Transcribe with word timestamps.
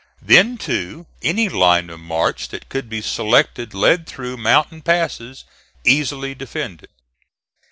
Then, 0.19 0.57
too, 0.57 1.05
any 1.21 1.47
line 1.47 1.91
of 1.91 1.99
march 1.99 2.47
that 2.47 2.69
could 2.69 2.89
be 2.89 3.03
selected 3.03 3.75
led 3.75 4.07
through 4.07 4.35
mountain 4.37 4.81
passes 4.81 5.45
easily 5.85 6.33
defended. 6.33 6.89